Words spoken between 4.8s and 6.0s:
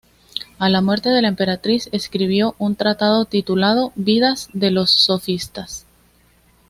sofistas".